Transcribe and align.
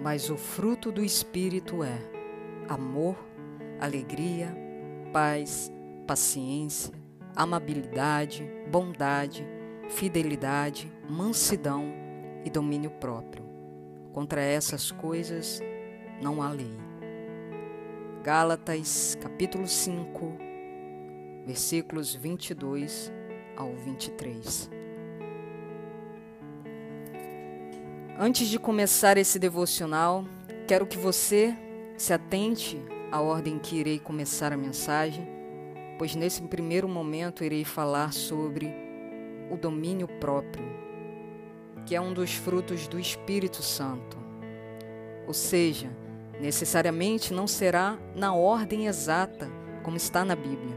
mas 0.00 0.30
o 0.30 0.36
fruto 0.36 0.92
do 0.92 1.04
Espírito 1.04 1.82
é 1.82 1.98
amor, 2.68 3.16
alegria, 3.80 4.54
paz, 5.12 5.72
paciência, 6.06 6.92
amabilidade, 7.34 8.48
bondade, 8.70 9.46
fidelidade, 9.88 10.92
mansidão 11.08 11.92
e 12.44 12.50
domínio 12.50 12.90
próprio. 12.90 13.44
Contra 14.12 14.40
essas 14.40 14.90
coisas 14.90 15.60
não 16.20 16.42
há 16.42 16.50
lei. 16.50 16.88
Gálatas, 18.22 19.16
capítulo 19.20 19.66
5, 19.66 20.36
versículos 21.46 22.14
22 22.14 23.12
ao 23.56 23.74
23. 23.74 24.77
Antes 28.20 28.48
de 28.48 28.58
começar 28.58 29.16
esse 29.16 29.38
devocional, 29.38 30.24
quero 30.66 30.88
que 30.88 30.98
você 30.98 31.56
se 31.96 32.12
atente 32.12 32.76
à 33.12 33.20
ordem 33.20 33.60
que 33.60 33.76
irei 33.76 34.00
começar 34.00 34.52
a 34.52 34.56
mensagem, 34.56 35.24
pois 35.96 36.16
nesse 36.16 36.42
primeiro 36.42 36.88
momento 36.88 37.44
irei 37.44 37.64
falar 37.64 38.12
sobre 38.12 38.74
o 39.52 39.56
domínio 39.56 40.08
próprio, 40.08 40.64
que 41.86 41.94
é 41.94 42.00
um 42.00 42.12
dos 42.12 42.34
frutos 42.34 42.88
do 42.88 42.98
Espírito 42.98 43.62
Santo. 43.62 44.18
Ou 45.24 45.32
seja, 45.32 45.88
necessariamente 46.40 47.32
não 47.32 47.46
será 47.46 47.96
na 48.16 48.34
ordem 48.34 48.88
exata 48.88 49.48
como 49.84 49.96
está 49.96 50.24
na 50.24 50.34
Bíblia, 50.34 50.76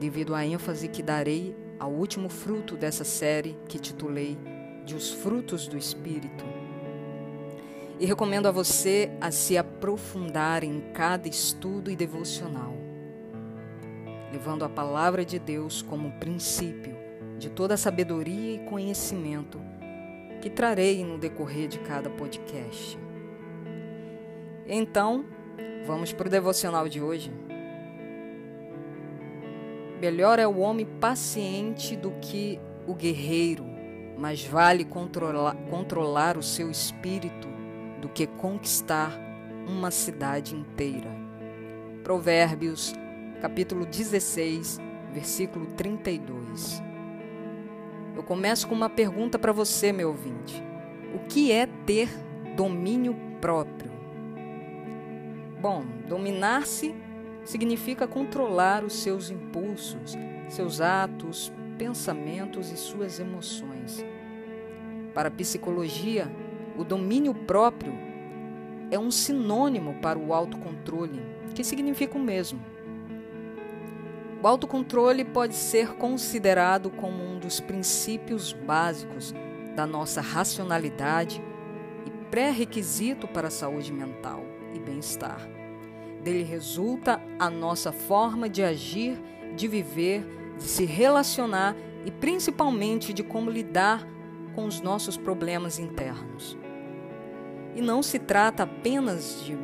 devido 0.00 0.34
à 0.34 0.46
ênfase 0.46 0.88
que 0.88 1.02
darei 1.02 1.54
ao 1.78 1.92
último 1.92 2.30
fruto 2.30 2.78
dessa 2.78 3.04
série 3.04 3.58
que 3.68 3.78
titulei 3.78 4.38
de 4.86 4.94
Os 4.94 5.12
Frutos 5.12 5.68
do 5.68 5.76
Espírito 5.76 6.61
e 8.02 8.04
recomendo 8.04 8.48
a 8.48 8.50
você 8.50 9.12
a 9.20 9.30
se 9.30 9.56
aprofundar 9.56 10.64
em 10.64 10.80
cada 10.92 11.28
estudo 11.28 11.88
e 11.88 11.94
devocional, 11.94 12.74
levando 14.32 14.64
a 14.64 14.68
palavra 14.68 15.24
de 15.24 15.38
Deus 15.38 15.82
como 15.82 16.10
princípio 16.18 16.96
de 17.38 17.48
toda 17.48 17.74
a 17.74 17.76
sabedoria 17.76 18.56
e 18.56 18.66
conhecimento 18.68 19.60
que 20.40 20.50
trarei 20.50 21.04
no 21.04 21.16
decorrer 21.16 21.68
de 21.68 21.78
cada 21.78 22.10
podcast. 22.10 22.98
Então, 24.66 25.24
vamos 25.86 26.12
para 26.12 26.26
o 26.26 26.30
devocional 26.30 26.88
de 26.88 27.00
hoje. 27.00 27.32
Melhor 30.00 30.40
é 30.40 30.46
o 30.48 30.58
homem 30.58 30.86
paciente 30.86 31.94
do 31.94 32.10
que 32.20 32.58
o 32.84 32.96
guerreiro, 32.96 33.64
mas 34.18 34.44
vale 34.44 34.84
controlar, 34.84 35.54
controlar 35.70 36.36
o 36.36 36.42
seu 36.42 36.68
espírito 36.68 37.51
do 38.02 38.08
que 38.08 38.26
conquistar 38.26 39.16
uma 39.66 39.92
cidade 39.92 40.56
inteira. 40.56 41.08
Provérbios, 42.02 42.92
capítulo 43.40 43.86
16, 43.86 44.80
versículo 45.14 45.66
32. 45.76 46.82
Eu 48.16 48.24
começo 48.24 48.66
com 48.66 48.74
uma 48.74 48.90
pergunta 48.90 49.38
para 49.38 49.52
você, 49.52 49.92
meu 49.92 50.08
ouvinte. 50.08 50.60
O 51.14 51.20
que 51.28 51.52
é 51.52 51.66
ter 51.86 52.08
domínio 52.56 53.16
próprio? 53.40 53.92
Bom, 55.60 55.84
dominar-se 56.08 56.92
significa 57.44 58.08
controlar 58.08 58.82
os 58.82 58.94
seus 58.94 59.30
impulsos, 59.30 60.16
seus 60.48 60.80
atos, 60.80 61.52
pensamentos 61.78 62.72
e 62.72 62.76
suas 62.76 63.20
emoções. 63.20 64.04
Para 65.14 65.28
a 65.28 65.30
psicologia, 65.32 66.28
o 66.76 66.84
domínio 66.84 67.34
próprio 67.34 67.92
é 68.90 68.98
um 68.98 69.10
sinônimo 69.10 69.94
para 69.94 70.18
o 70.18 70.34
autocontrole, 70.34 71.22
que 71.54 71.64
significa 71.64 72.16
o 72.16 72.20
mesmo. 72.20 72.60
O 74.42 74.46
autocontrole 74.46 75.24
pode 75.24 75.54
ser 75.54 75.94
considerado 75.94 76.90
como 76.90 77.22
um 77.22 77.38
dos 77.38 77.60
princípios 77.60 78.52
básicos 78.52 79.34
da 79.76 79.86
nossa 79.86 80.20
racionalidade 80.20 81.42
e 82.04 82.10
pré-requisito 82.26 83.28
para 83.28 83.48
a 83.48 83.52
saúde 83.52 83.92
mental 83.92 84.44
e 84.74 84.78
bem-estar. 84.78 85.48
Dele 86.22 86.42
resulta 86.42 87.20
a 87.38 87.48
nossa 87.48 87.92
forma 87.92 88.48
de 88.48 88.62
agir, 88.62 89.18
de 89.56 89.68
viver, 89.68 90.24
de 90.56 90.64
se 90.64 90.84
relacionar 90.84 91.76
e 92.04 92.10
principalmente 92.10 93.12
de 93.12 93.22
como 93.22 93.50
lidar 93.50 94.06
com 94.54 94.66
os 94.66 94.80
nossos 94.80 95.16
problemas 95.16 95.78
internos. 95.78 96.58
E 97.74 97.80
não 97.80 98.02
se 98.02 98.18
trata 98.18 98.64
apenas 98.64 99.42
de 99.44 99.56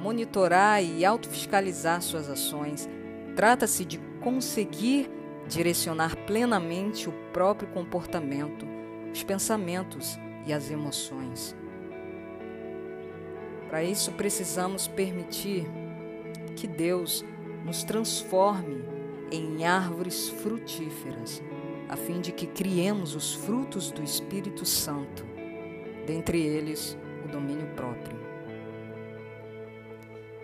monitorar 0.00 0.82
e 0.82 1.04
autofiscalizar 1.04 2.00
suas 2.00 2.30
ações, 2.30 2.88
trata-se 3.34 3.84
de 3.84 3.98
conseguir 4.20 5.10
direcionar 5.48 6.16
plenamente 6.26 7.08
o 7.08 7.12
próprio 7.32 7.68
comportamento, 7.68 8.66
os 9.12 9.22
pensamentos 9.22 10.18
e 10.46 10.52
as 10.52 10.70
emoções. 10.70 11.56
Para 13.68 13.82
isso, 13.82 14.12
precisamos 14.12 14.86
permitir 14.86 15.66
que 16.54 16.66
Deus 16.66 17.24
nos 17.64 17.82
transforme 17.82 18.84
em 19.30 19.66
árvores 19.66 20.28
frutíferas, 20.28 21.42
a 21.88 21.96
fim 21.96 22.20
de 22.20 22.32
que 22.32 22.46
criemos 22.46 23.14
os 23.14 23.34
frutos 23.34 23.90
do 23.90 24.02
Espírito 24.02 24.64
Santo, 24.64 25.24
dentre 26.06 26.40
eles 26.40 26.96
domínio 27.36 27.66
próprio. 27.74 28.16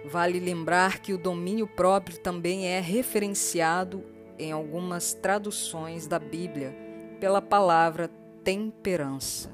Vale 0.04 0.38
lembrar 0.38 0.98
que 0.98 1.14
o 1.14 1.18
domínio 1.18 1.66
próprio 1.66 2.18
também 2.18 2.66
é 2.66 2.80
referenciado 2.80 4.04
em 4.38 4.52
algumas 4.52 5.14
traduções 5.14 6.06
da 6.06 6.18
Bíblia 6.18 6.76
pela 7.18 7.40
palavra 7.40 8.10
temperança. 8.44 9.50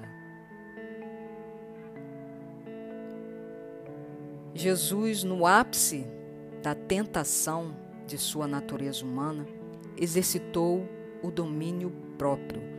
Jesus, 4.55 5.22
no 5.22 5.47
ápice 5.47 6.06
da 6.62 6.75
tentação 6.75 7.76
de 8.06 8.19
sua 8.19 8.49
natureza 8.49 9.05
humana, 9.05 9.47
exercitou 9.97 10.88
o 11.22 11.31
domínio 11.31 11.93
próprio 12.16 12.78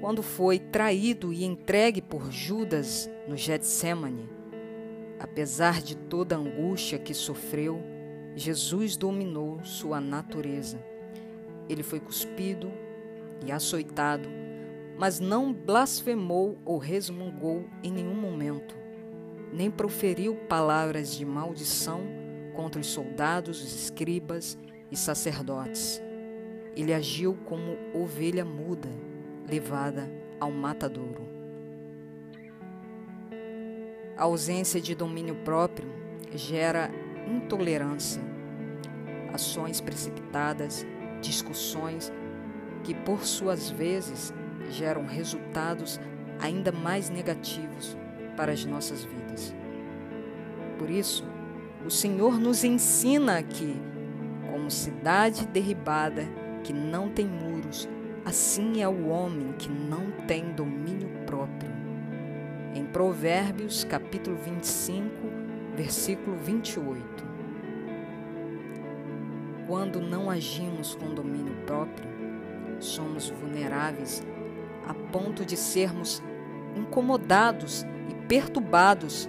quando 0.00 0.22
foi 0.22 0.58
traído 0.58 1.32
e 1.32 1.44
entregue 1.44 2.00
por 2.00 2.30
Judas 2.30 3.10
no 3.26 3.36
Getsemane. 3.36 4.28
Apesar 5.18 5.82
de 5.82 5.96
toda 5.96 6.36
a 6.36 6.38
angústia 6.38 6.98
que 6.98 7.12
sofreu, 7.12 7.82
Jesus 8.36 8.96
dominou 8.96 9.62
sua 9.64 10.00
natureza. 10.00 10.78
Ele 11.68 11.82
foi 11.82 11.98
cuspido 11.98 12.70
e 13.44 13.50
açoitado, 13.50 14.28
mas 14.96 15.18
não 15.18 15.52
blasfemou 15.52 16.56
ou 16.64 16.78
resmungou 16.78 17.64
em 17.82 17.90
nenhum 17.90 18.14
momento, 18.14 18.76
nem 19.52 19.70
proferiu 19.70 20.36
palavras 20.48 21.14
de 21.16 21.24
maldição 21.24 22.00
contra 22.54 22.80
os 22.80 22.86
soldados, 22.86 23.60
os 23.62 23.74
escribas 23.84 24.56
e 24.90 24.96
sacerdotes. 24.96 26.00
Ele 26.76 26.94
agiu 26.94 27.36
como 27.44 27.76
ovelha 27.92 28.44
muda 28.44 28.88
levada 29.48 30.10
ao 30.38 30.50
matadouro. 30.50 31.26
A 34.16 34.24
ausência 34.24 34.80
de 34.80 34.94
domínio 34.94 35.36
próprio 35.36 35.88
gera 36.34 36.90
intolerância, 37.26 38.20
ações 39.32 39.80
precipitadas, 39.80 40.86
discussões 41.20 42.12
que, 42.84 42.94
por 42.94 43.24
suas 43.24 43.70
vezes, 43.70 44.34
geram 44.70 45.06
resultados 45.06 45.98
ainda 46.40 46.70
mais 46.70 47.08
negativos 47.08 47.96
para 48.36 48.52
as 48.52 48.64
nossas 48.64 49.04
vidas. 49.04 49.54
Por 50.78 50.90
isso, 50.90 51.24
o 51.84 51.90
Senhor 51.90 52.38
nos 52.38 52.64
ensina 52.64 53.42
que, 53.42 53.74
como 54.50 54.70
cidade 54.70 55.46
derribada 55.46 56.26
que 56.62 56.72
não 56.72 57.08
tem 57.08 57.26
muros, 57.26 57.88
Assim 58.28 58.82
é 58.82 58.86
o 58.86 59.08
homem 59.08 59.54
que 59.54 59.70
não 59.70 60.10
tem 60.26 60.52
domínio 60.52 61.08
próprio. 61.24 61.72
Em 62.74 62.84
Provérbios, 62.84 63.84
capítulo 63.84 64.36
25, 64.36 65.08
versículo 65.74 66.36
28. 66.36 67.24
Quando 69.66 70.02
não 70.02 70.28
agimos 70.28 70.94
com 70.94 71.14
domínio 71.14 71.54
próprio, 71.64 72.06
somos 72.78 73.30
vulneráveis 73.30 74.22
a 74.86 74.92
ponto 74.92 75.42
de 75.42 75.56
sermos 75.56 76.22
incomodados 76.76 77.82
e 78.10 78.14
perturbados 78.26 79.26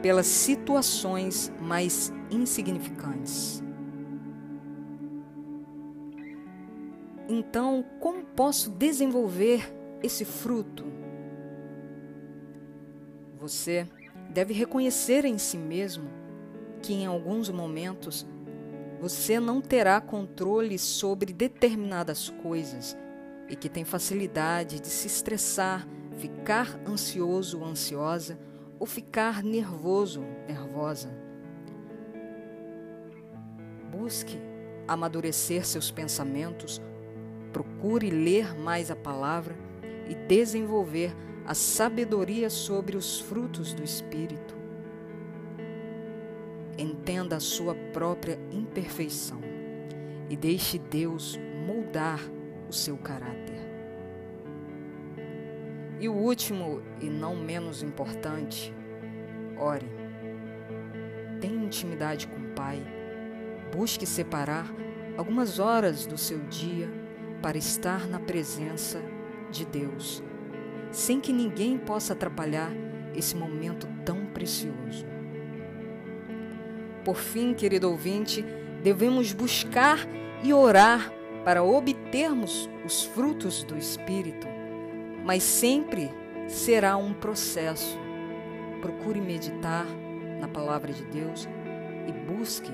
pelas 0.00 0.26
situações 0.26 1.52
mais 1.60 2.12
insignificantes. 2.30 3.64
Então, 7.28 7.84
como 8.00 8.24
posso 8.24 8.70
desenvolver 8.70 9.70
esse 10.02 10.24
fruto? 10.24 10.84
Você 13.36 13.86
deve 14.30 14.54
reconhecer 14.54 15.26
em 15.26 15.36
si 15.36 15.58
mesmo 15.58 16.08
que 16.82 16.94
em 16.94 17.06
alguns 17.06 17.50
momentos 17.50 18.26
você 19.00 19.38
não 19.38 19.60
terá 19.60 20.00
controle 20.00 20.78
sobre 20.78 21.32
determinadas 21.32 22.30
coisas 22.30 22.96
e 23.48 23.54
que 23.54 23.68
tem 23.68 23.84
facilidade 23.84 24.80
de 24.80 24.88
se 24.88 25.06
estressar, 25.06 25.86
ficar 26.16 26.80
ansioso 26.86 27.60
ou 27.60 27.66
ansiosa 27.66 28.38
ou 28.78 28.86
ficar 28.86 29.42
nervoso, 29.42 30.22
nervosa. 30.46 31.10
Busque 33.90 34.40
amadurecer 34.86 35.66
seus 35.66 35.90
pensamentos, 35.90 36.80
procure 37.52 38.10
ler 38.10 38.54
mais 38.54 38.90
a 38.90 38.96
palavra 38.96 39.56
e 40.08 40.14
desenvolver 40.14 41.14
a 41.46 41.54
sabedoria 41.54 42.50
sobre 42.50 42.96
os 42.96 43.20
frutos 43.20 43.72
do 43.72 43.82
Espírito. 43.82 44.56
Entenda 46.76 47.36
a 47.36 47.40
sua 47.40 47.74
própria 47.92 48.38
imperfeição 48.52 49.40
e 50.30 50.36
deixe 50.36 50.78
Deus 50.78 51.38
moldar 51.66 52.20
o 52.68 52.72
seu 52.72 52.96
caráter. 52.96 53.58
E 56.00 56.08
o 56.08 56.14
último 56.14 56.80
e 57.00 57.06
não 57.06 57.34
menos 57.34 57.82
importante, 57.82 58.72
ore. 59.58 59.88
Tenha 61.40 61.64
intimidade 61.64 62.28
com 62.28 62.36
o 62.36 62.54
Pai. 62.54 62.80
Busque 63.72 64.06
separar 64.06 64.72
algumas 65.16 65.58
horas 65.58 66.06
do 66.06 66.16
seu 66.16 66.38
dia 66.40 66.88
para 67.42 67.58
estar 67.58 68.06
na 68.06 68.18
presença 68.18 69.00
de 69.50 69.64
Deus, 69.64 70.22
sem 70.90 71.20
que 71.20 71.32
ninguém 71.32 71.78
possa 71.78 72.12
atrapalhar 72.12 72.70
esse 73.14 73.36
momento 73.36 73.88
tão 74.04 74.26
precioso. 74.26 75.06
Por 77.04 77.16
fim, 77.16 77.54
querido 77.54 77.90
ouvinte, 77.90 78.44
devemos 78.82 79.32
buscar 79.32 79.98
e 80.42 80.52
orar 80.52 81.12
para 81.44 81.62
obtermos 81.62 82.68
os 82.84 83.04
frutos 83.04 83.64
do 83.64 83.76
Espírito, 83.76 84.46
mas 85.24 85.42
sempre 85.42 86.10
será 86.46 86.96
um 86.96 87.14
processo. 87.14 87.98
Procure 88.80 89.20
meditar 89.20 89.86
na 90.40 90.48
palavra 90.48 90.92
de 90.92 91.04
Deus 91.04 91.48
e 92.06 92.12
busque 92.12 92.70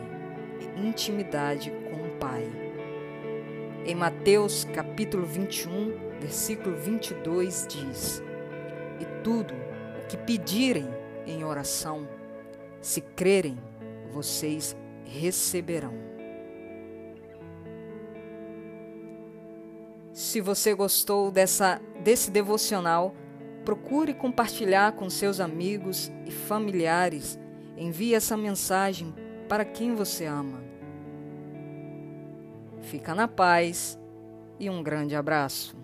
intimidade 0.77 1.71
com 1.71 2.07
o 2.07 2.11
Pai. 2.19 2.64
Em 3.87 3.95
Mateus 3.95 4.65
capítulo 4.65 5.27
21, 5.27 6.19
versículo 6.19 6.75
22 6.75 7.67
diz: 7.69 8.23
E 8.99 9.05
tudo 9.23 9.53
o 9.53 10.07
que 10.09 10.17
pedirem 10.17 10.89
em 11.27 11.45
oração, 11.45 12.09
se 12.81 13.03
crerem, 13.03 13.59
vocês 14.11 14.75
receberão. 15.05 15.93
Se 20.15 20.41
você 20.41 20.73
gostou 20.73 21.31
dessa, 21.31 21.79
desse 22.03 22.31
devocional, 22.31 23.15
procure 23.67 24.15
compartilhar 24.15 24.93
com 24.93 25.11
seus 25.11 25.41
amigos 25.41 26.11
e 26.25 26.31
familiares. 26.31 27.39
Envie 27.77 28.15
essa 28.15 28.35
mensagem 28.35 29.15
para 29.47 29.63
quem 29.63 29.95
você 29.95 30.25
ama. 30.25 30.65
Fica 32.85 33.15
na 33.15 33.27
paz 33.27 33.99
e 34.59 34.69
um 34.69 34.83
grande 34.83 35.17
abraço. 35.17 35.84